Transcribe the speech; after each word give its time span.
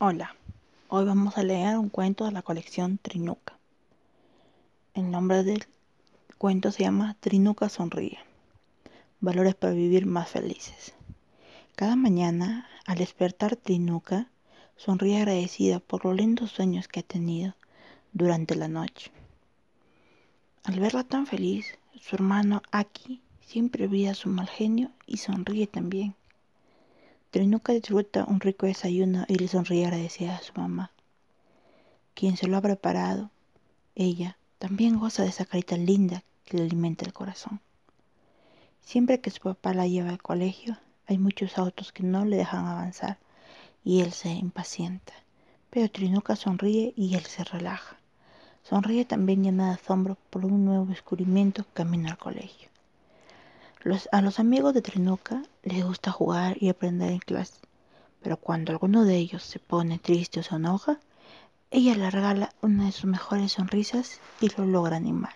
Hola, 0.00 0.34
hoy 0.88 1.04
vamos 1.04 1.38
a 1.38 1.44
leer 1.44 1.78
un 1.78 1.88
cuento 1.88 2.24
de 2.24 2.32
la 2.32 2.42
colección 2.42 2.98
Trinuca. 2.98 3.56
El 4.92 5.12
nombre 5.12 5.44
del 5.44 5.68
cuento 6.36 6.72
se 6.72 6.82
llama 6.82 7.16
Trinuca 7.20 7.68
Sonríe. 7.68 8.18
Valores 9.20 9.54
para 9.54 9.72
vivir 9.72 10.04
más 10.04 10.28
felices. 10.28 10.94
Cada 11.76 11.94
mañana, 11.94 12.68
al 12.86 12.98
despertar 12.98 13.54
Trinuca, 13.54 14.28
sonríe 14.74 15.18
agradecida 15.18 15.78
por 15.78 16.04
los 16.04 16.16
lindos 16.16 16.50
sueños 16.50 16.88
que 16.88 16.98
ha 16.98 17.04
tenido 17.04 17.54
durante 18.12 18.56
la 18.56 18.66
noche. 18.66 19.12
Al 20.64 20.80
verla 20.80 21.04
tan 21.04 21.28
feliz, 21.28 21.78
su 22.00 22.16
hermano 22.16 22.62
Aki 22.72 23.22
siempre 23.42 23.84
olvida 23.84 24.14
su 24.14 24.28
mal 24.28 24.48
genio 24.48 24.90
y 25.06 25.18
sonríe 25.18 25.68
también. 25.68 26.16
Trinuca 27.34 27.72
disfruta 27.72 28.24
un 28.28 28.38
rico 28.38 28.66
desayuno 28.66 29.24
y 29.26 29.34
le 29.34 29.48
sonríe 29.48 29.86
agradecida 29.86 30.36
a 30.36 30.40
su 30.40 30.52
mamá, 30.54 30.92
quien 32.14 32.36
se 32.36 32.46
lo 32.46 32.56
ha 32.56 32.60
preparado. 32.60 33.28
Ella 33.96 34.38
también 34.60 35.00
goza 35.00 35.24
de 35.24 35.30
esa 35.30 35.44
carita 35.44 35.76
linda 35.76 36.22
que 36.44 36.58
le 36.58 36.62
alimenta 36.62 37.04
el 37.04 37.12
corazón. 37.12 37.58
Siempre 38.82 39.20
que 39.20 39.32
su 39.32 39.40
papá 39.40 39.74
la 39.74 39.88
lleva 39.88 40.10
al 40.10 40.22
colegio, 40.22 40.78
hay 41.08 41.18
muchos 41.18 41.58
autos 41.58 41.90
que 41.90 42.04
no 42.04 42.24
le 42.24 42.36
dejan 42.36 42.66
avanzar 42.66 43.18
y 43.82 44.02
él 44.02 44.12
se 44.12 44.28
impacienta. 44.28 45.12
Pero 45.70 45.90
Trinuca 45.90 46.36
sonríe 46.36 46.92
y 46.96 47.16
él 47.16 47.24
se 47.24 47.42
relaja. 47.42 47.98
Sonríe 48.62 49.06
también 49.06 49.42
llena 49.42 49.70
de 49.70 49.74
asombro 49.74 50.16
por 50.30 50.44
un 50.44 50.64
nuevo 50.64 50.86
descubrimiento 50.86 51.66
camino 51.74 52.10
al 52.10 52.16
colegio 52.16 52.68
a 54.12 54.22
los 54.22 54.38
amigos 54.38 54.72
de 54.72 54.80
Trinuca 54.80 55.42
les 55.62 55.84
gusta 55.84 56.10
jugar 56.10 56.56
y 56.58 56.70
aprender 56.70 57.10
en 57.10 57.18
clase, 57.18 57.60
pero 58.22 58.38
cuando 58.38 58.72
alguno 58.72 59.04
de 59.04 59.16
ellos 59.16 59.42
se 59.42 59.58
pone 59.58 59.98
triste 59.98 60.40
o 60.40 60.42
se 60.42 60.54
enoja, 60.54 61.00
ella 61.70 61.94
le 61.94 62.10
regala 62.10 62.54
una 62.62 62.86
de 62.86 62.92
sus 62.92 63.04
mejores 63.04 63.52
sonrisas 63.52 64.20
y 64.40 64.48
lo 64.56 64.64
logra 64.64 64.96
animar. 64.96 65.34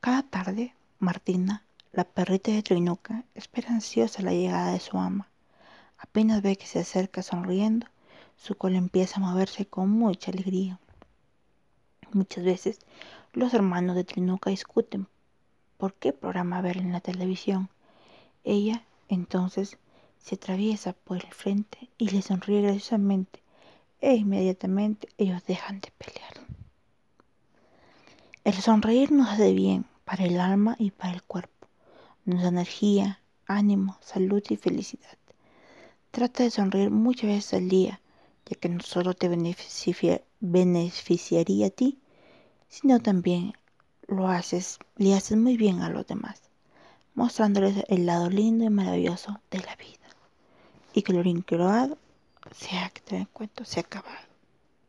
Cada 0.00 0.22
tarde, 0.22 0.76
Martina, 1.00 1.64
la 1.90 2.04
perrita 2.04 2.52
de 2.52 2.62
Trinuca, 2.62 3.24
espera 3.34 3.70
ansiosa 3.70 4.22
la 4.22 4.30
llegada 4.32 4.72
de 4.72 4.78
su 4.78 4.96
ama. 4.96 5.28
Apenas 5.98 6.40
ve 6.40 6.54
que 6.54 6.66
se 6.66 6.78
acerca 6.78 7.24
sonriendo, 7.24 7.88
su 8.36 8.54
cola 8.54 8.78
empieza 8.78 9.16
a 9.16 9.24
moverse 9.24 9.66
con 9.66 9.90
mucha 9.90 10.30
alegría. 10.30 10.78
Muchas 12.12 12.44
veces 12.44 12.78
los 13.32 13.52
hermanos 13.54 13.96
de 13.96 14.04
Trinuca 14.04 14.50
discuten 14.50 15.08
¿Por 15.82 15.94
qué 15.94 16.12
programa 16.12 16.60
ver 16.60 16.76
en 16.76 16.92
la 16.92 17.00
televisión? 17.00 17.68
Ella 18.44 18.84
entonces 19.08 19.78
se 20.20 20.36
atraviesa 20.36 20.92
por 20.92 21.16
el 21.16 21.34
frente 21.34 21.90
y 21.98 22.10
le 22.10 22.22
sonríe 22.22 22.62
graciosamente 22.62 23.42
e 24.00 24.14
inmediatamente 24.14 25.08
ellos 25.18 25.44
dejan 25.44 25.80
de 25.80 25.92
pelear. 25.98 26.34
El 28.44 28.54
sonreír 28.54 29.10
nos 29.10 29.28
hace 29.28 29.54
bien 29.54 29.84
para 30.04 30.24
el 30.24 30.38
alma 30.38 30.76
y 30.78 30.92
para 30.92 31.14
el 31.14 31.24
cuerpo. 31.24 31.66
Nos 32.26 32.42
da 32.42 32.50
energía, 32.50 33.20
ánimo, 33.48 33.98
salud 34.00 34.44
y 34.50 34.56
felicidad. 34.56 35.18
Trata 36.12 36.44
de 36.44 36.52
sonreír 36.52 36.92
muchas 36.92 37.28
veces 37.28 37.54
al 37.54 37.68
día, 37.68 38.00
ya 38.46 38.54
que 38.54 38.68
no 38.68 38.78
solo 38.82 39.14
te 39.14 39.28
beneficiaría 40.38 41.66
a 41.66 41.70
ti, 41.70 41.98
sino 42.68 43.00
también 43.00 43.54
lo 44.12 44.28
haces, 44.28 44.78
le 44.96 45.14
haces 45.14 45.36
muy 45.36 45.56
bien 45.56 45.80
a 45.80 45.90
los 45.90 46.06
demás, 46.06 46.42
mostrándoles 47.14 47.84
el 47.88 48.06
lado 48.06 48.30
lindo 48.30 48.64
y 48.64 48.70
maravilloso 48.70 49.40
de 49.50 49.58
la 49.60 49.76
vida. 49.76 50.08
Y 50.94 51.02
que 51.02 51.12
lo 51.12 51.22
se 52.54 52.76
ha, 52.76 52.92
cuento, 53.32 53.64
se 53.64 53.80
ha 53.80 53.82
acabado. 53.82 54.31